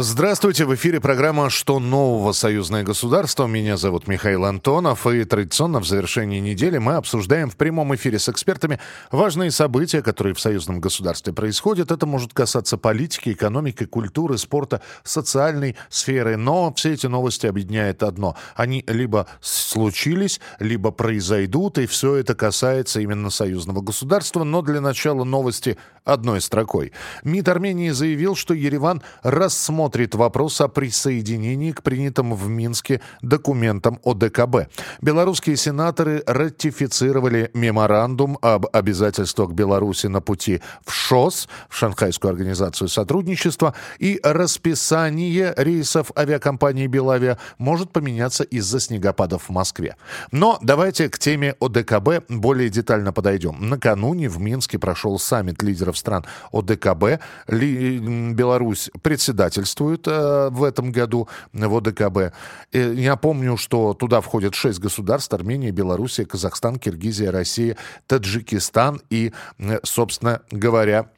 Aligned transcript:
Здравствуйте, 0.00 0.64
в 0.64 0.72
эфире 0.76 1.00
программа 1.00 1.50
«Что 1.50 1.80
нового? 1.80 2.30
Союзное 2.30 2.84
государство». 2.84 3.48
Меня 3.48 3.76
зовут 3.76 4.06
Михаил 4.06 4.44
Антонов, 4.44 5.08
и 5.08 5.24
традиционно 5.24 5.80
в 5.80 5.88
завершении 5.88 6.38
недели 6.38 6.78
мы 6.78 6.94
обсуждаем 6.94 7.50
в 7.50 7.56
прямом 7.56 7.92
эфире 7.96 8.20
с 8.20 8.28
экспертами 8.28 8.78
важные 9.10 9.50
события, 9.50 10.00
которые 10.00 10.34
в 10.34 10.40
союзном 10.40 10.78
государстве 10.78 11.32
происходят. 11.32 11.90
Это 11.90 12.06
может 12.06 12.32
касаться 12.32 12.78
политики, 12.78 13.30
экономики, 13.30 13.86
культуры, 13.86 14.38
спорта, 14.38 14.82
социальной 15.02 15.74
сферы, 15.88 16.36
но 16.36 16.72
все 16.74 16.92
эти 16.92 17.08
новости 17.08 17.48
объединяет 17.48 18.04
одно. 18.04 18.36
Они 18.54 18.84
либо 18.86 19.26
случились, 19.40 20.40
либо 20.60 20.92
произойдут, 20.92 21.76
и 21.76 21.88
все 21.88 22.14
это 22.14 22.36
касается 22.36 23.00
именно 23.00 23.30
союзного 23.30 23.80
государства. 23.80 24.44
Но 24.44 24.62
для 24.62 24.80
начала 24.80 25.24
новости 25.24 25.76
одной 26.04 26.40
строкой. 26.40 26.92
МИД 27.24 27.48
Армении 27.48 27.90
заявил, 27.90 28.36
что 28.36 28.54
Ереван 28.54 29.02
рассмотрит 29.24 29.87
рассмотрит 29.88 30.14
вопрос 30.16 30.60
о 30.60 30.68
присоединении 30.68 31.72
к 31.72 31.82
принятым 31.82 32.34
в 32.34 32.46
Минске 32.46 33.00
документам 33.22 33.98
ОДКБ. 34.04 34.68
Белорусские 35.00 35.56
сенаторы 35.56 36.22
ратифицировали 36.26 37.50
меморандум 37.54 38.36
об 38.42 38.66
обязательствах 38.70 39.52
Беларуси 39.52 40.08
на 40.08 40.20
пути 40.20 40.60
в 40.84 40.92
ШОС, 40.92 41.48
в 41.70 41.74
Шанхайскую 41.74 42.30
организацию 42.30 42.88
сотрудничества, 42.88 43.74
и 43.98 44.20
расписание 44.22 45.54
рейсов 45.56 46.10
авиакомпании 46.14 46.86
«Белавиа» 46.86 47.38
может 47.56 47.90
поменяться 47.90 48.44
из-за 48.44 48.80
снегопадов 48.80 49.44
в 49.44 49.52
Москве. 49.52 49.96
Но 50.32 50.58
давайте 50.60 51.08
к 51.08 51.18
теме 51.18 51.54
ОДКБ 51.60 52.28
более 52.28 52.68
детально 52.68 53.14
подойдем. 53.14 53.56
Накануне 53.60 54.28
в 54.28 54.38
Минске 54.38 54.78
прошел 54.78 55.18
саммит 55.18 55.62
лидеров 55.62 55.96
стран 55.96 56.26
ОДКБ. 56.52 57.22
Беларусь 57.48 58.90
председательствует 59.00 59.77
участвуют 59.78 60.06
э, 60.06 60.48
в 60.50 60.64
этом 60.64 60.92
году 60.92 61.28
в 61.52 61.76
ОДКБ. 61.76 62.34
Э, 62.72 62.94
я 62.94 63.16
помню, 63.16 63.56
что 63.56 63.94
туда 63.94 64.20
входят 64.20 64.54
шесть 64.54 64.80
государств. 64.80 65.32
Армения, 65.32 65.70
Белоруссия, 65.70 66.24
Казахстан, 66.24 66.78
Киргизия, 66.78 67.30
Россия, 67.30 67.76
Таджикистан 68.06 69.00
и, 69.10 69.32
собственно 69.82 70.40
говоря, 70.50 71.10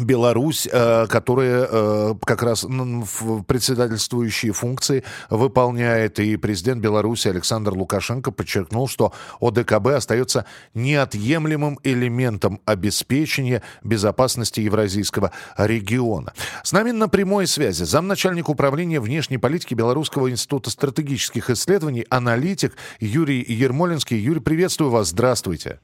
Беларусь, 0.00 0.66
э, 0.72 1.06
которая 1.06 1.68
э, 1.70 2.14
как 2.24 2.42
раз 2.42 2.64
в 2.64 3.42
председательствующие 3.42 4.52
функции 4.52 5.04
выполняет, 5.28 6.18
и 6.18 6.38
президент 6.38 6.80
Беларуси 6.80 7.28
Александр 7.28 7.74
Лукашенко 7.74 8.30
подчеркнул, 8.30 8.88
что 8.88 9.12
ОДКБ 9.40 9.88
остается 9.88 10.46
неотъемлемым 10.72 11.78
элементом 11.82 12.62
обеспечения 12.64 13.62
безопасности 13.84 14.60
евразийского 14.60 15.30
региона. 15.58 16.32
С 16.62 16.72
нами 16.72 16.92
на 16.92 17.10
прямой 17.10 17.46
связи 17.46 17.84
замначальник 17.84 18.48
управления 18.48 18.98
внешней 18.98 19.36
политики 19.36 19.74
Белорусского 19.74 20.30
института 20.30 20.70
стратегических 20.70 21.50
исследований, 21.50 22.06
аналитик 22.08 22.76
Юрий 22.98 23.44
Ермолинский. 23.46 24.18
Юрий, 24.18 24.40
приветствую 24.40 24.90
вас, 24.90 25.08
здравствуйте. 25.08 25.80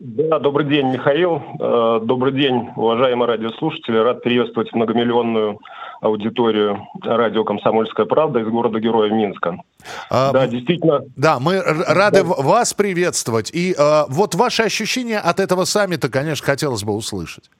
Да, 0.00 0.38
добрый 0.38 0.66
день, 0.66 0.92
Михаил. 0.92 1.42
Э, 1.58 2.00
добрый 2.04 2.32
день, 2.32 2.68
уважаемые 2.76 3.26
радиослушатели. 3.26 3.96
Рад 3.96 4.22
приветствовать 4.22 4.72
многомиллионную 4.72 5.58
аудиторию 6.00 6.86
радио 7.02 7.42
«Комсомольская 7.42 8.06
правда» 8.06 8.38
из 8.38 8.46
города-героя 8.46 9.10
Минска. 9.10 9.58
А, 10.08 10.32
да, 10.32 10.46
действительно. 10.46 11.00
Да, 11.16 11.40
мы 11.40 11.60
рады 11.60 12.22
да. 12.22 12.28
вас 12.28 12.74
приветствовать. 12.74 13.50
И 13.52 13.74
а, 13.76 14.06
вот 14.08 14.36
ваши 14.36 14.62
ощущения 14.62 15.18
от 15.18 15.40
этого 15.40 15.64
саммита, 15.64 16.08
конечно, 16.08 16.46
хотелось 16.46 16.84
бы 16.84 16.94
услышать. 16.94 17.50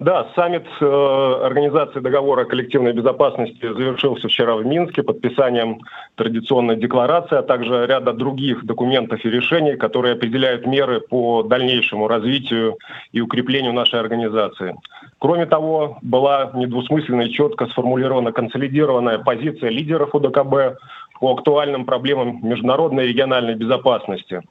Да, 0.00 0.28
саммит 0.34 0.66
э, 0.80 1.40
Организации 1.44 2.00
договора 2.00 2.42
о 2.42 2.44
коллективной 2.46 2.92
безопасности 2.92 3.60
завершился 3.60 4.28
вчера 4.28 4.56
в 4.56 4.64
Минске 4.64 5.02
подписанием 5.02 5.80
традиционной 6.14 6.76
декларации, 6.76 7.36
а 7.36 7.42
также 7.42 7.86
ряда 7.86 8.12
других 8.12 8.64
документов 8.64 9.24
и 9.24 9.30
решений, 9.30 9.76
которые 9.76 10.14
определяют 10.14 10.66
меры 10.66 11.00
по 11.00 11.42
дальнейшему 11.42 12.08
развитию 12.08 12.78
и 13.12 13.20
укреплению 13.20 13.72
нашей 13.72 14.00
организации. 14.00 14.74
Кроме 15.18 15.46
того, 15.46 15.98
была 16.02 16.50
недвусмысленно 16.54 17.22
и 17.22 17.30
четко 17.30 17.66
сформулирована 17.66 18.32
консолидированная 18.32 19.18
позиция 19.18 19.70
лидеров 19.70 20.14
УДКБ 20.14 20.80
по 21.20 21.32
актуальным 21.32 21.84
проблемам 21.84 22.40
международной 22.42 23.04
и 23.04 23.08
региональной 23.08 23.54
безопасности– 23.54 24.40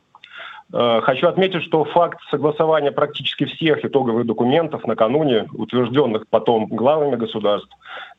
хочу 0.71 1.27
отметить, 1.27 1.63
что 1.63 1.83
факт 1.83 2.19
согласования 2.29 2.91
практически 2.91 3.45
всех 3.45 3.83
итоговых 3.83 4.25
документов 4.25 4.85
накануне, 4.85 5.47
утвержденных 5.53 6.27
потом 6.27 6.67
главами 6.67 7.15
государств, 7.15 7.69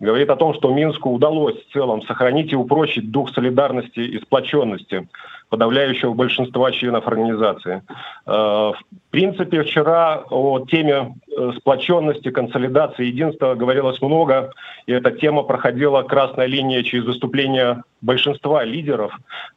говорит 0.00 0.30
о 0.30 0.36
том, 0.36 0.54
что 0.54 0.72
Минску 0.72 1.10
удалось 1.10 1.56
в 1.56 1.72
целом 1.72 2.02
сохранить 2.02 2.52
и 2.52 2.56
упрочить 2.56 3.10
дух 3.10 3.30
солидарности 3.30 4.00
и 4.00 4.20
сплоченности 4.20 5.08
подавляющего 5.50 6.14
большинства 6.14 6.70
членов 6.70 7.06
организации. 7.06 7.82
Э, 8.26 8.30
в 8.30 9.10
принципе, 9.10 9.62
вчера 9.62 10.24
о 10.30 10.60
теме 10.60 11.16
э, 11.36 11.52
сплоченности, 11.58 12.30
консолидации, 12.30 13.06
единства 13.06 13.54
говорилось 13.56 14.00
много, 14.00 14.52
и 14.86 14.92
эта 14.92 15.10
тема 15.10 15.42
проходила 15.42 16.02
красная 16.02 16.46
линия 16.46 16.82
через 16.82 17.04
выступления 17.04 17.82
большинства 18.00 18.64
лидеров. 18.64 19.12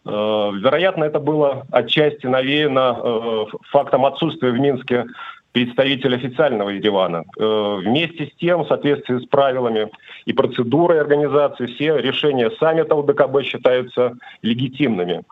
Э, 0.06 0.10
вероятно, 0.10 1.04
это 1.04 1.20
было 1.20 1.66
отчасти 1.72 2.26
навеяно 2.26 3.46
фактом 3.70 4.06
отсутствия 4.06 4.50
в 4.50 4.60
Минске 4.60 5.06
представитель 5.52 6.16
официального 6.16 6.70
Еревана. 6.70 7.24
Вместе 7.38 8.26
с 8.26 8.40
тем, 8.40 8.64
в 8.64 8.68
соответствии 8.68 9.20
с 9.20 9.26
правилами 9.28 9.92
и 10.26 10.34
процедурой 10.34 11.00
организации, 11.00 11.68
все 11.68 11.98
решения 11.98 12.50
саммита 12.60 12.96
УДКБ 12.96 13.44
считаются 13.44 14.14
легитимными. 14.42 15.24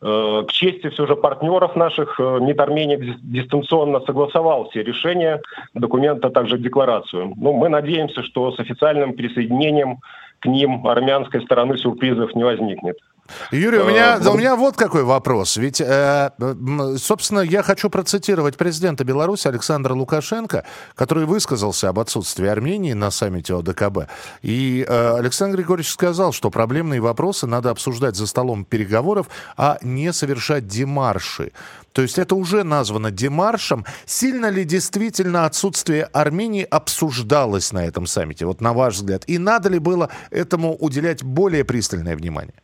Э, 0.00 0.44
к 0.46 0.52
чести 0.52 0.90
все 0.90 1.06
же 1.06 1.16
партнеров 1.16 1.74
наших, 1.74 2.20
э, 2.20 2.38
МИД 2.40 2.60
Армении 2.60 3.16
дистанционно 3.20 4.00
согласовал 4.00 4.70
все 4.70 4.84
решения, 4.84 5.40
документы, 5.74 6.28
а 6.28 6.30
также 6.30 6.56
декларацию. 6.56 7.32
Ну, 7.36 7.52
мы 7.52 7.68
надеемся, 7.68 8.22
что 8.22 8.52
с 8.52 8.60
официальным 8.60 9.14
присоединением 9.14 9.98
к 10.40 10.46
ним 10.46 10.86
армянской 10.86 11.42
стороны 11.42 11.76
сюрпризов 11.78 12.34
не 12.34 12.44
возникнет. 12.44 12.96
Юрий, 13.50 13.78
у 13.78 13.86
меня, 13.86 14.18
у 14.26 14.36
меня 14.36 14.56
вот 14.56 14.76
какой 14.76 15.04
вопрос. 15.04 15.56
Ведь, 15.56 15.80
э, 15.80 16.30
собственно, 16.96 17.40
я 17.40 17.62
хочу 17.62 17.90
процитировать 17.90 18.56
президента 18.56 19.04
Беларуси 19.04 19.48
Александра 19.48 19.94
Лукашенко, 19.94 20.64
который 20.94 21.26
высказался 21.26 21.90
об 21.90 21.98
отсутствии 21.98 22.46
Армении 22.46 22.94
на 22.94 23.10
саммите 23.10 23.54
ОДКБ. 23.54 24.08
И 24.42 24.84
э, 24.88 25.16
Александр 25.18 25.56
Григорьевич 25.56 25.92
сказал, 25.92 26.32
что 26.32 26.50
проблемные 26.50 27.00
вопросы 27.00 27.46
надо 27.46 27.70
обсуждать 27.70 28.16
за 28.16 28.26
столом 28.26 28.64
переговоров, 28.64 29.28
а 29.56 29.78
не 29.82 30.12
совершать 30.12 30.66
демарши. 30.66 31.52
То 31.98 32.02
есть 32.02 32.16
это 32.16 32.36
уже 32.36 32.62
названо 32.62 33.10
демаршем. 33.10 33.84
Сильно 34.06 34.50
ли 34.50 34.64
действительно 34.64 35.46
отсутствие 35.46 36.04
Армении 36.04 36.62
обсуждалось 36.62 37.72
на 37.72 37.84
этом 37.84 38.06
саммите, 38.06 38.46
вот 38.46 38.60
на 38.60 38.72
ваш 38.72 38.94
взгляд? 38.94 39.24
И 39.26 39.36
надо 39.36 39.68
ли 39.68 39.80
было 39.80 40.08
этому 40.30 40.76
уделять 40.76 41.24
более 41.24 41.64
пристальное 41.64 42.14
внимание? 42.14 42.54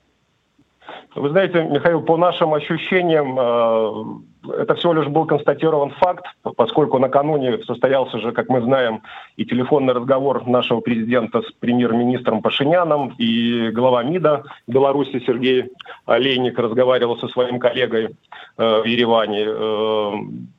Вы 1.14 1.28
знаете, 1.30 1.62
Михаил, 1.62 2.02
по 2.02 2.16
нашим 2.16 2.54
ощущениям, 2.54 3.38
э, 3.38 4.52
это 4.62 4.74
всего 4.74 4.94
лишь 4.94 5.06
был 5.06 5.26
констатирован 5.26 5.90
факт, 5.90 6.24
поскольку 6.56 6.98
накануне 6.98 7.58
состоялся 7.64 8.18
же, 8.18 8.32
как 8.32 8.48
мы 8.48 8.60
знаем, 8.62 9.02
и 9.36 9.44
телефонный 9.44 9.94
разговор 9.94 10.44
нашего 10.46 10.80
президента 10.80 11.42
с 11.42 11.52
премьер-министром 11.60 12.42
Пашиняном, 12.42 13.14
и 13.18 13.70
глава 13.70 14.02
МИДа 14.02 14.44
Беларуси 14.66 15.22
Сергей 15.24 15.70
Олейник 16.06 16.58
разговаривал 16.58 17.16
со 17.18 17.28
своим 17.28 17.60
коллегой 17.60 18.16
э, 18.58 18.80
в 18.82 18.84
Ереване. 18.84 19.44
Э, 19.46 20.12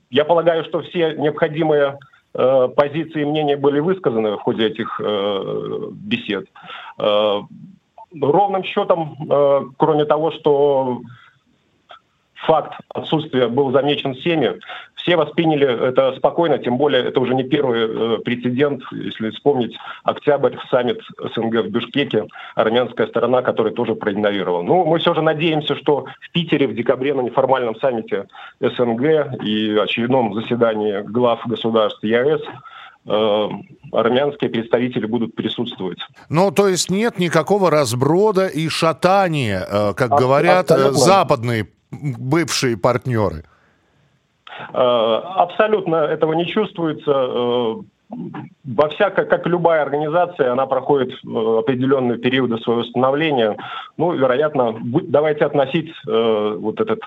я 0.10 0.24
полагаю, 0.24 0.64
что 0.64 0.82
все 0.82 1.16
необходимые 1.18 2.00
позиции 2.76 3.22
и 3.22 3.26
мнения 3.26 3.56
были 3.56 3.80
высказаны 3.80 4.32
в 4.32 4.42
ходе 4.42 4.68
этих 4.68 5.00
бесед 5.00 6.48
ровным 8.22 8.64
счетом, 8.64 9.18
э, 9.30 9.62
кроме 9.78 10.06
того, 10.06 10.32
что 10.32 11.02
факт 12.46 12.74
отсутствия 12.94 13.48
был 13.48 13.72
замечен 13.72 14.14
всеми, 14.14 14.60
все 14.96 15.18
восприняли 15.18 15.88
это 15.90 16.16
спокойно, 16.16 16.58
тем 16.58 16.78
более 16.78 17.06
это 17.06 17.20
уже 17.20 17.36
не 17.36 17.44
первый 17.44 17.80
э, 17.82 18.18
прецедент, 18.20 18.84
если 18.92 19.30
вспомнить 19.32 19.78
октябрь, 20.04 20.56
саммит 20.70 21.02
СНГ 21.36 21.66
в 21.66 21.70
Бишкеке, 21.70 22.26
армянская 22.56 23.08
сторона, 23.08 23.42
которая 23.42 23.74
тоже 23.74 23.96
проигнорировала. 23.96 24.64
Ну, 24.64 24.86
мы 24.86 25.00
все 25.00 25.14
же 25.14 25.22
надеемся, 25.22 25.76
что 25.76 26.06
в 26.22 26.32
Питере 26.32 26.68
в 26.68 26.76
декабре 26.76 27.14
на 27.14 27.22
неформальном 27.22 27.76
саммите 27.76 28.28
СНГ 28.60 29.42
и 29.44 29.78
очередном 29.78 30.34
заседании 30.34 31.02
глав 31.02 31.46
государств 31.46 32.04
ЕАЭС 32.04 32.42
армянские 33.06 34.50
представители 34.50 35.06
будут 35.06 35.36
присутствовать. 35.36 36.00
Ну, 36.30 36.52
то 36.52 36.68
есть 36.68 36.90
нет 36.90 37.20
никакого 37.20 37.70
разброда 37.70 38.48
и 38.48 38.68
шатания, 38.68 39.60
э, 39.62 39.94
как 39.94 40.12
а, 40.12 40.18
говорят 40.18 40.72
э, 40.72 40.74
абсолютно. 40.74 41.00
западные 41.00 41.68
бывшие 41.92 42.78
партнеры. 42.78 43.44
Абсолютно 44.72 45.96
этого 45.96 46.34
не 46.34 46.48
чувствуется. 46.48 47.12
Во 48.10 48.90
всякой, 48.90 49.26
как 49.26 49.46
любая 49.48 49.82
организация, 49.82 50.52
она 50.52 50.66
проходит 50.66 51.14
определенные 51.24 52.18
периоды 52.18 52.58
своего 52.60 52.84
становления. 52.84 53.58
Ну, 53.98 54.14
вероятно, 54.14 54.76
давайте 54.82 55.46
относить 55.46 55.92
вот 56.06 56.80
этот 56.80 57.02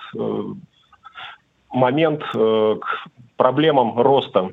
момент 1.71 2.21
к 2.31 2.79
проблемам 3.35 3.99
роста 3.99 4.51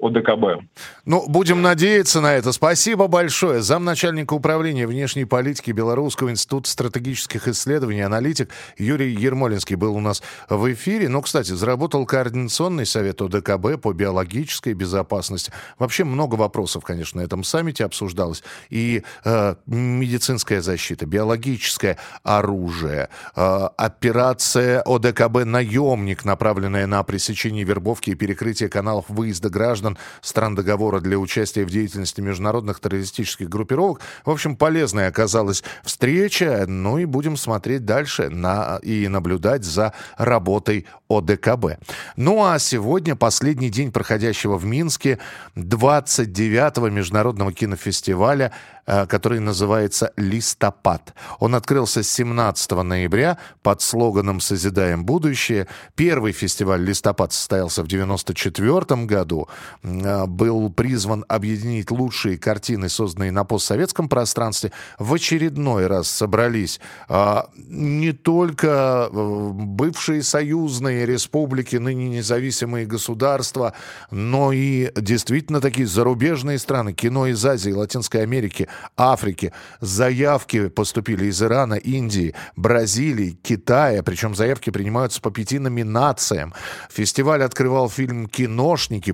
ОДКБ. 0.00 0.64
Ну, 1.04 1.28
будем 1.28 1.60
надеяться 1.60 2.20
на 2.20 2.34
это. 2.34 2.52
Спасибо 2.52 3.08
большое. 3.08 3.62
Замначальника 3.62 4.34
управления 4.34 4.86
внешней 4.86 5.24
политики 5.24 5.72
Белорусского 5.72 6.30
института 6.30 6.70
стратегических 6.70 7.48
исследований, 7.48 8.02
аналитик 8.02 8.50
Юрий 8.76 9.12
Ермолинский 9.12 9.74
был 9.74 9.96
у 9.96 10.00
нас 10.00 10.22
в 10.48 10.72
эфире. 10.72 11.08
Ну, 11.08 11.20
кстати, 11.22 11.52
заработал 11.52 12.06
Координационный 12.06 12.86
совет 12.86 13.20
ОДКБ 13.20 13.80
по 13.82 13.92
биологической 13.92 14.72
безопасности. 14.72 15.52
Вообще 15.78 16.04
много 16.04 16.36
вопросов, 16.36 16.84
конечно, 16.84 17.20
на 17.20 17.24
этом 17.24 17.42
саммите 17.42 17.84
обсуждалось. 17.84 18.44
И 18.70 19.02
э, 19.24 19.54
медицинская 19.66 20.60
защита, 20.60 21.06
биологическое 21.06 21.98
оружие, 22.22 23.08
э, 23.34 23.68
операция 23.76 24.82
ОДКБ 24.82 25.44
«Наемник», 25.44 26.24
направленная 26.24 26.86
на 26.86 27.02
пресечение 27.02 27.64
вербовки 27.64 28.10
и 28.10 28.14
перекрытие 28.14 28.68
каналов 28.68 29.06
выезда 29.08 29.50
граждан 29.50 29.87
граждан 29.88 29.98
стран 30.20 30.54
договора 30.54 31.00
для 31.00 31.18
участия 31.18 31.64
в 31.64 31.70
деятельности 31.70 32.20
международных 32.20 32.80
террористических 32.80 33.48
группировок. 33.48 34.00
В 34.24 34.30
общем, 34.30 34.56
полезная 34.56 35.08
оказалась 35.08 35.62
встреча. 35.84 36.64
Ну 36.66 36.98
и 36.98 37.04
будем 37.04 37.36
смотреть 37.36 37.84
дальше 37.84 38.28
на, 38.28 38.78
и 38.82 39.08
наблюдать 39.08 39.64
за 39.64 39.92
работой 40.16 40.86
ОДКБ. 41.08 41.78
Ну 42.16 42.44
а 42.44 42.58
сегодня 42.58 43.16
последний 43.16 43.70
день 43.70 43.92
проходящего 43.92 44.58
в 44.58 44.64
Минске 44.64 45.18
29-го 45.56 46.88
международного 46.88 47.52
кинофестиваля 47.52 48.52
Э, 48.90 49.06
который 49.06 49.38
называется 49.38 50.14
«Листопад». 50.16 51.12
Он 51.40 51.54
открылся 51.54 52.02
17 52.02 52.70
ноября 52.70 53.36
под 53.62 53.82
слоганом 53.82 54.40
«Созидаем 54.40 55.04
будущее». 55.04 55.68
Первый 55.94 56.32
фестиваль 56.32 56.80
«Листопад» 56.80 57.34
состоялся 57.34 57.82
в 57.82 57.86
1994 57.86 59.04
году. 59.04 59.46
Э, 59.82 60.26
был 60.26 60.70
призван 60.70 61.24
объединить 61.28 61.90
лучшие 61.90 62.38
картины, 62.38 62.88
созданные 62.88 63.30
на 63.30 63.44
постсоветском 63.44 64.08
пространстве. 64.08 64.72
В 64.98 65.14
очередной 65.14 65.86
раз 65.86 66.08
собрались 66.08 66.80
э, 67.08 67.42
не 67.56 68.12
только 68.12 69.08
бывшие 69.12 70.22
союзные 70.22 71.06
республики, 71.06 71.76
ныне 71.76 72.08
независимые 72.08 72.86
государства, 72.86 73.74
но 74.10 74.52
и 74.52 74.90
действительно 74.96 75.60
такие 75.60 75.86
зарубежные 75.86 76.58
страны, 76.58 76.92
кино 76.92 77.26
из 77.26 77.44
Азии, 77.44 77.70
Латинской 77.70 78.22
Америки, 78.22 78.68
Африки. 78.96 79.52
Заявки 79.80 80.68
поступили 80.68 81.26
из 81.26 81.42
Ирана, 81.42 81.74
Индии, 81.74 82.34
Бразилии, 82.56 83.38
Китая. 83.42 84.02
Причем 84.02 84.34
заявки 84.34 84.70
принимаются 84.70 85.20
по 85.20 85.30
пяти 85.30 85.58
номинациям. 85.58 86.52
Фестиваль 86.90 87.42
открывал 87.42 87.88
фильм 87.88 88.26
«Киношники». 88.26 89.12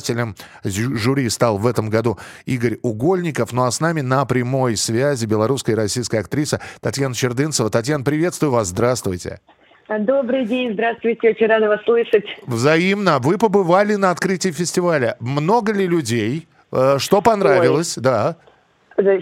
Председателем 0.00 0.34
жюри 0.64 1.28
стал 1.28 1.58
в 1.58 1.66
этом 1.66 1.90
году 1.90 2.18
Игорь 2.46 2.78
Угольников. 2.82 3.52
Ну 3.52 3.64
а 3.64 3.70
с 3.70 3.80
нами 3.80 4.00
на 4.00 4.24
прямой 4.24 4.76
связи 4.76 5.26
белорусская 5.26 5.72
и 5.72 5.74
российская 5.74 6.20
актриса 6.20 6.60
Татьяна 6.80 7.14
Чердынцева. 7.14 7.68
Татьяна, 7.68 8.02
приветствую 8.02 8.50
вас. 8.50 8.68
Здравствуйте. 8.68 9.40
Добрый 9.88 10.46
день, 10.46 10.72
здравствуйте, 10.74 11.30
очень 11.30 11.48
рада 11.48 11.68
вас 11.68 11.82
слышать. 11.84 12.24
Взаимно. 12.46 13.18
Вы 13.18 13.38
побывали 13.38 13.96
на 13.96 14.10
открытии 14.10 14.50
фестиваля. 14.50 15.16
Много 15.18 15.72
ли 15.72 15.86
людей? 15.86 16.48
Э, 16.72 16.96
что 16.98 17.20
понравилось? 17.20 17.98
Ой. 17.98 18.02
Да. 18.02 18.36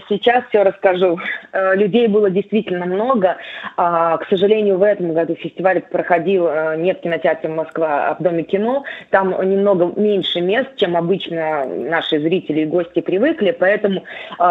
Сейчас 0.09 0.43
все 0.49 0.63
расскажу. 0.63 1.19
Э, 1.51 1.75
людей 1.75 2.07
было 2.07 2.29
действительно 2.29 2.85
много. 2.85 3.37
А, 3.77 4.17
к 4.17 4.27
сожалению, 4.29 4.77
в 4.77 4.83
этом 4.83 5.13
году 5.13 5.35
фестиваль 5.35 5.81
проходил 5.81 6.47
э, 6.47 6.77
не 6.77 6.93
в 6.93 6.99
кинотеатре 6.99 7.49
Москва, 7.49 8.09
а 8.09 8.15
в 8.15 8.23
Доме 8.23 8.43
кино. 8.43 8.83
Там 9.09 9.29
немного 9.49 9.91
меньше 9.95 10.41
мест, 10.41 10.69
чем 10.75 10.95
обычно 10.97 11.65
наши 11.65 12.19
зрители 12.19 12.61
и 12.61 12.65
гости 12.65 13.01
привыкли, 13.01 13.55
поэтому 13.57 14.03
э, 14.39 14.49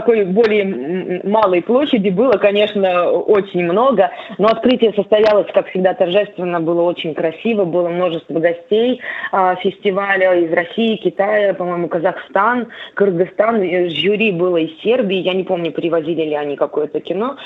такой 0.00 0.24
более 0.24 1.20
малой 1.24 1.60
площади 1.60 2.08
было, 2.08 2.32
конечно, 2.32 3.10
очень 3.10 3.64
много, 3.64 4.10
но 4.38 4.48
открытие 4.48 4.94
состоялось, 4.94 5.46
как 5.52 5.68
всегда, 5.68 5.92
торжественно, 5.92 6.58
было 6.58 6.82
очень 6.82 7.14
красиво, 7.14 7.66
было 7.66 7.88
множество 7.88 8.38
гостей 8.38 9.00
э, 9.32 9.54
фестиваля 9.62 10.34
из 10.40 10.50
России, 10.52 10.96
Китая, 10.96 11.52
по-моему, 11.52 11.88
Казахстан, 11.88 12.68
Кыргызстан, 12.94 13.60
жюри 13.90 14.32
было 14.32 14.56
из 14.56 14.80
Сербии, 14.80 15.18
я 15.18 15.34
не 15.34 15.44
помню, 15.44 15.70
привозили 15.70 16.22
ли 16.22 16.34
они 16.34 16.56
какое-то 16.56 17.00
кино, 17.00 17.36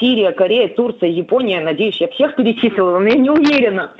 Сирия, 0.00 0.32
Корея, 0.32 0.68
Турция, 0.68 1.10
Япония, 1.10 1.60
надеюсь, 1.60 2.00
я 2.00 2.08
всех 2.08 2.34
перечислила, 2.34 2.98
но 2.98 3.06
я 3.06 3.14
не 3.14 3.30
уверена. 3.30 3.92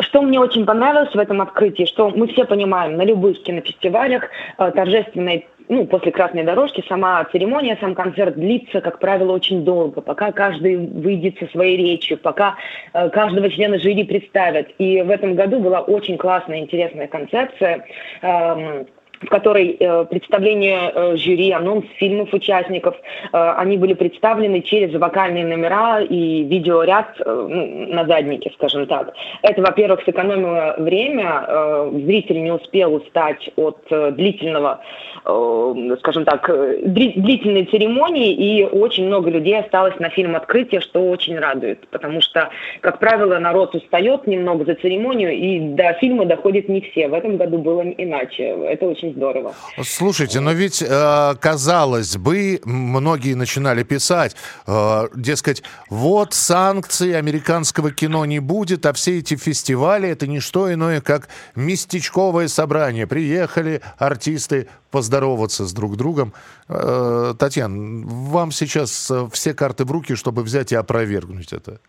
Что 0.00 0.20
мне 0.20 0.38
очень 0.38 0.66
понравилось 0.66 1.14
в 1.14 1.18
этом 1.18 1.40
открытии, 1.40 1.86
что 1.86 2.10
мы 2.10 2.26
все 2.28 2.44
понимаем, 2.44 2.96
на 2.96 3.04
любых 3.04 3.42
кинофестивалях 3.42 4.24
э, 4.58 4.70
торжественной 4.72 5.46
ну, 5.68 5.86
после 5.86 6.12
красной 6.12 6.44
дорожки 6.44 6.84
сама 6.88 7.24
церемония, 7.32 7.76
сам 7.80 7.94
концерт 7.94 8.34
длится, 8.34 8.80
как 8.80 8.98
правило, 8.98 9.32
очень 9.32 9.64
долго, 9.64 10.00
пока 10.00 10.32
каждый 10.32 10.76
выйдет 10.76 11.38
со 11.38 11.46
своей 11.48 11.76
речью, 11.76 12.18
пока 12.18 12.56
э, 12.92 13.08
каждого 13.10 13.50
члена 13.50 13.78
жюри 13.78 14.04
представят. 14.04 14.68
И 14.78 15.00
в 15.02 15.10
этом 15.10 15.34
году 15.34 15.60
была 15.60 15.80
очень 15.80 16.18
классная, 16.18 16.58
интересная 16.58 17.06
концепция. 17.06 17.86
Э, 18.22 18.84
в 19.22 19.28
которой 19.28 19.76
э, 19.78 20.04
представление 20.06 20.92
э, 20.94 21.16
жюри, 21.16 21.50
анонс 21.52 21.84
фильмов 21.98 22.32
участников, 22.32 22.94
э, 23.32 23.54
они 23.56 23.76
были 23.76 23.94
представлены 23.94 24.60
через 24.62 24.94
вокальные 24.98 25.46
номера 25.46 26.00
и 26.00 26.44
видеоряд 26.44 27.20
э, 27.20 27.24
ну, 27.26 27.94
на 27.94 28.06
заднике, 28.06 28.50
скажем 28.54 28.86
так. 28.86 29.12
Это, 29.42 29.62
во-первых, 29.62 30.02
сэкономило 30.04 30.76
время, 30.78 31.44
э, 31.46 31.90
зритель 32.04 32.42
не 32.42 32.52
успел 32.52 32.94
устать 32.94 33.50
от 33.56 33.78
э, 33.90 34.10
длительного, 34.12 34.80
э, 35.24 35.96
скажем 36.00 36.24
так, 36.24 36.48
э, 36.48 36.80
длительной 36.84 37.64
церемонии, 37.66 38.32
и 38.32 38.64
очень 38.64 39.06
много 39.06 39.30
людей 39.30 39.58
осталось 39.58 39.98
на 39.98 40.10
фильм 40.10 40.36
открытия, 40.36 40.80
что 40.80 41.08
очень 41.08 41.38
радует, 41.38 41.86
потому 41.88 42.20
что, 42.20 42.50
как 42.80 42.98
правило, 42.98 43.38
народ 43.38 43.74
устает 43.74 44.26
немного 44.26 44.64
за 44.64 44.74
церемонию, 44.74 45.32
и 45.32 45.60
до 45.60 45.92
фильма 45.94 46.26
доходит 46.26 46.68
не 46.68 46.80
все. 46.80 47.08
В 47.08 47.14
этом 47.14 47.36
году 47.36 47.58
было 47.58 47.82
иначе. 47.82 48.44
Это 48.44 48.86
очень 48.86 49.03
здорово. 49.12 49.54
Слушайте, 49.82 50.40
но 50.40 50.52
ведь, 50.52 50.82
э, 50.82 51.34
казалось 51.40 52.16
бы, 52.16 52.60
многие 52.64 53.34
начинали 53.34 53.82
писать, 53.82 54.36
э, 54.66 55.08
дескать, 55.14 55.62
вот 55.90 56.34
санкции 56.34 57.12
американского 57.12 57.90
кино 57.90 58.24
не 58.24 58.40
будет, 58.40 58.86
а 58.86 58.92
все 58.92 59.18
эти 59.18 59.36
фестивали 59.36 60.08
это 60.08 60.26
не 60.26 60.40
что 60.40 60.72
иное, 60.72 61.00
как 61.00 61.28
местечковое 61.54 62.48
собрание. 62.48 63.06
Приехали 63.06 63.80
артисты 63.98 64.68
поздороваться 64.90 65.66
с 65.66 65.72
друг 65.72 65.96
другом. 65.96 66.32
Э, 66.68 67.34
Татьяна, 67.38 68.06
вам 68.06 68.52
сейчас 68.52 69.10
все 69.32 69.54
карты 69.54 69.84
в 69.84 69.90
руки, 69.90 70.14
чтобы 70.14 70.42
взять 70.42 70.72
и 70.72 70.76
опровергнуть 70.76 71.52
это 71.52 71.80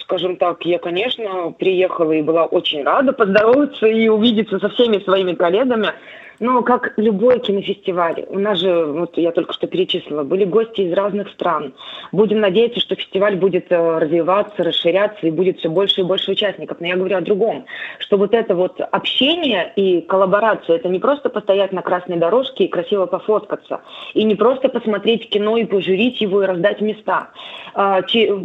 скажем 0.00 0.36
так, 0.36 0.64
я, 0.64 0.78
конечно, 0.78 1.52
приехала 1.58 2.12
и 2.12 2.22
была 2.22 2.46
очень 2.46 2.82
рада 2.82 3.12
поздороваться 3.12 3.86
и 3.86 4.08
увидеться 4.08 4.58
со 4.58 4.68
всеми 4.70 4.98
своими 4.98 5.34
коллегами. 5.34 5.92
Но 6.40 6.62
как 6.62 6.92
любой 6.96 7.40
кинофестиваль, 7.40 8.24
у 8.28 8.38
нас 8.38 8.58
же, 8.60 8.86
вот 8.86 9.18
я 9.18 9.32
только 9.32 9.52
что 9.52 9.66
перечислила, 9.66 10.22
были 10.22 10.44
гости 10.44 10.82
из 10.82 10.92
разных 10.92 11.30
стран. 11.30 11.74
Будем 12.12 12.40
надеяться, 12.40 12.80
что 12.80 12.94
фестиваль 12.94 13.36
будет 13.36 13.66
э, 13.70 13.98
развиваться, 13.98 14.62
расширяться 14.62 15.26
и 15.26 15.32
будет 15.32 15.58
все 15.58 15.68
больше 15.68 16.02
и 16.02 16.04
больше 16.04 16.30
участников. 16.30 16.78
Но 16.80 16.86
я 16.86 16.96
говорю 16.96 17.16
о 17.16 17.20
другом, 17.22 17.66
что 17.98 18.16
вот 18.18 18.34
это 18.34 18.54
вот 18.54 18.80
общение 18.80 19.72
и 19.74 20.00
коллаборация, 20.02 20.76
это 20.76 20.88
не 20.88 21.00
просто 21.00 21.28
постоять 21.28 21.72
на 21.72 21.82
красной 21.82 22.18
дорожке 22.18 22.64
и 22.64 22.68
красиво 22.68 23.06
пофоткаться, 23.06 23.80
и 24.14 24.22
не 24.22 24.36
просто 24.36 24.68
посмотреть 24.68 25.28
кино 25.30 25.56
и 25.56 25.64
пожурить 25.64 26.20
его 26.20 26.42
и 26.42 26.46
раздать 26.46 26.80
места. 26.80 27.30
А, 27.74 28.02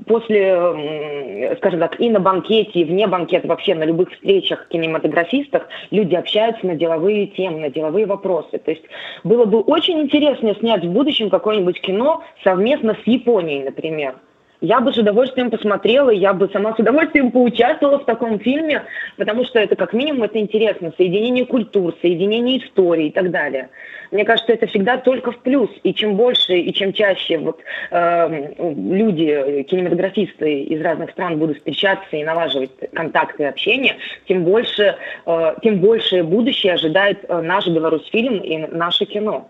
после, 0.07 1.55
скажем 1.57 1.79
так, 1.79 1.99
и 1.99 2.09
на 2.09 2.19
банкете, 2.19 2.79
и 2.79 2.85
вне 2.85 3.07
банкета, 3.07 3.47
вообще 3.47 3.75
на 3.75 3.83
любых 3.83 4.11
встречах 4.11 4.67
кинематографистов 4.67 5.63
люди 5.91 6.15
общаются 6.15 6.65
на 6.65 6.75
деловые 6.75 7.27
темы, 7.27 7.59
на 7.59 7.69
деловые 7.69 7.82
деловые 7.83 8.05
вопросы. 8.05 8.57
То 8.57 8.71
есть 8.71 8.83
было 9.23 9.45
бы 9.45 9.59
очень 9.61 9.99
интересно 9.99 10.55
снять 10.55 10.85
в 10.85 10.91
будущем 10.91 11.29
какое-нибудь 11.29 11.81
кино 11.81 12.23
совместно 12.43 12.95
с 13.03 13.07
Японией, 13.07 13.63
например. 13.63 14.15
Я 14.63 14.79
бы 14.79 14.93
с 14.93 14.97
удовольствием 14.97 15.51
посмотрела, 15.51 16.09
я 16.09 16.33
бы 16.33 16.49
сама 16.53 16.73
с 16.73 16.79
удовольствием 16.79 17.31
поучаствовала 17.31 17.99
в 17.99 18.05
таком 18.05 18.39
фильме, 18.39 18.83
потому 19.17 19.43
что 19.43 19.59
это 19.59 19.75
как 19.75 19.91
минимум 19.91 20.23
это 20.23 20.39
интересно, 20.39 20.93
соединение 20.95 21.45
культур, 21.45 21.93
соединение 22.01 22.59
истории 22.59 23.07
и 23.07 23.11
так 23.11 23.29
далее. 23.29 23.67
Мне 24.11 24.23
кажется, 24.23 24.53
это 24.53 24.67
всегда 24.67 24.95
только 24.95 25.33
в 25.33 25.39
плюс. 25.39 25.69
И 25.83 25.93
чем 25.93 26.15
больше 26.15 26.57
и 26.57 26.73
чем 26.73 26.93
чаще 26.93 27.39
вот, 27.39 27.59
э, 27.91 28.53
люди, 28.57 29.63
кинематографисты 29.63 30.61
из 30.61 30.81
разных 30.81 31.11
стран 31.11 31.39
будут 31.39 31.57
встречаться 31.57 32.15
и 32.15 32.23
налаживать 32.23 32.71
контакты 32.93 33.43
и 33.43 33.47
общение, 33.47 33.97
тем 34.29 34.45
больше, 34.45 34.95
э, 35.25 35.55
тем 35.61 35.79
большее 35.81 36.23
будущее 36.23 36.75
ожидает 36.75 37.25
э, 37.27 37.41
наш 37.41 37.67
Беларусьфильм 37.67 38.37
и 38.37 38.59
наше 38.59 39.03
кино. 39.03 39.49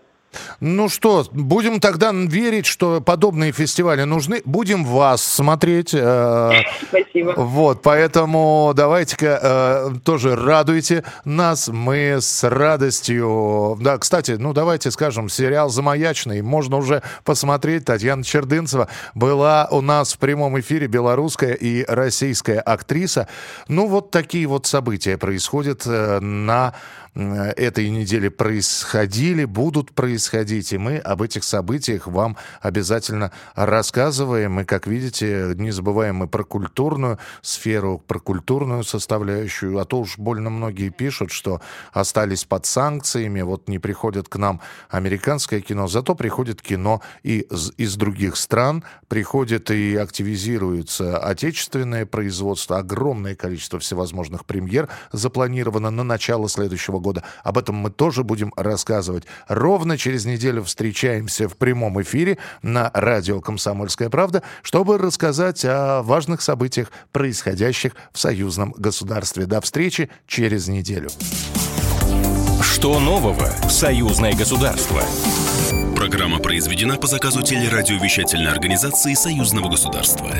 Ну 0.66 0.88
что, 0.88 1.26
будем 1.30 1.78
тогда 1.78 2.10
верить, 2.10 2.64
что 2.64 3.02
подобные 3.02 3.52
фестивали 3.52 4.04
нужны. 4.04 4.40
Будем 4.46 4.86
вас 4.86 5.22
смотреть. 5.22 5.92
Э, 5.92 6.52
Спасибо. 6.88 7.34
Вот, 7.36 7.82
поэтому 7.82 8.72
давайте-ка 8.74 9.40
э, 9.42 9.90
тоже 10.04 10.34
радуйте 10.34 11.04
нас. 11.26 11.68
Мы 11.68 12.16
с 12.18 12.48
радостью... 12.48 13.76
Да, 13.78 13.98
кстати, 13.98 14.36
ну 14.38 14.54
давайте 14.54 14.90
скажем, 14.90 15.28
сериал 15.28 15.68
«Замаячный» 15.68 16.40
можно 16.40 16.78
уже 16.78 17.02
посмотреть. 17.24 17.84
Татьяна 17.84 18.24
Чердынцева 18.24 18.88
была 19.14 19.68
у 19.70 19.82
нас 19.82 20.14
в 20.14 20.18
прямом 20.18 20.58
эфире, 20.60 20.86
белорусская 20.86 21.52
и 21.52 21.84
российская 21.86 22.60
актриса. 22.60 23.28
Ну 23.68 23.86
вот 23.86 24.10
такие 24.10 24.46
вот 24.46 24.64
события 24.64 25.18
происходят 25.18 25.82
э, 25.84 26.20
на 26.20 26.72
этой 27.14 27.88
неделе 27.90 28.30
происходили, 28.30 29.44
будут 29.44 29.92
происходить, 29.92 30.72
и 30.72 30.78
мы 30.78 30.98
об 30.98 31.22
этих 31.22 31.44
событиях 31.44 32.06
вам 32.08 32.36
обязательно 32.60 33.30
рассказываем. 33.54 34.60
И, 34.60 34.64
как 34.64 34.86
видите, 34.86 35.54
не 35.56 35.70
забываем 35.70 36.16
мы 36.16 36.28
про 36.28 36.44
культурную 36.44 37.18
сферу, 37.40 38.02
про 38.04 38.18
культурную 38.18 38.82
составляющую, 38.82 39.78
а 39.78 39.84
то 39.84 40.00
уж 40.00 40.18
больно 40.18 40.50
многие 40.50 40.88
пишут, 40.88 41.30
что 41.30 41.60
остались 41.92 42.44
под 42.44 42.66
санкциями, 42.66 43.42
вот 43.42 43.68
не 43.68 43.78
приходят 43.78 44.28
к 44.28 44.36
нам 44.36 44.60
американское 44.90 45.60
кино, 45.60 45.86
зато 45.86 46.14
приходит 46.14 46.62
кино 46.62 47.00
и 47.22 47.40
из, 47.40 47.72
из 47.76 47.94
других 47.96 48.36
стран, 48.36 48.82
приходит 49.06 49.70
и 49.70 49.94
активизируется 49.94 51.18
отечественное 51.18 52.06
производство, 52.06 52.78
огромное 52.78 53.36
количество 53.36 53.78
всевозможных 53.78 54.44
премьер 54.44 54.88
запланировано 55.12 55.90
на 55.90 56.02
начало 56.02 56.48
следующего 56.48 57.03
года. 57.04 57.22
Об 57.44 57.58
этом 57.58 57.76
мы 57.76 57.90
тоже 57.90 58.24
будем 58.24 58.52
рассказывать. 58.56 59.24
Ровно 59.46 59.96
через 59.98 60.24
неделю 60.24 60.64
встречаемся 60.64 61.48
в 61.48 61.56
прямом 61.56 62.00
эфире 62.02 62.38
на 62.62 62.90
радио 62.94 63.40
«Комсомольская 63.40 64.08
правда», 64.08 64.42
чтобы 64.62 64.98
рассказать 64.98 65.64
о 65.64 66.02
важных 66.02 66.40
событиях, 66.40 66.90
происходящих 67.12 67.92
в 68.12 68.18
союзном 68.18 68.74
государстве. 68.76 69.46
До 69.46 69.60
встречи 69.60 70.08
через 70.26 70.66
неделю. 70.66 71.10
Что 72.62 72.98
нового 72.98 73.50
в 73.68 73.70
союзное 73.70 74.34
государство? 74.34 75.02
Программа 75.94 76.38
произведена 76.38 76.96
по 76.96 77.06
заказу 77.06 77.42
телерадиовещательной 77.42 78.50
организации 78.50 79.14
союзного 79.14 79.68
государства. 79.68 80.30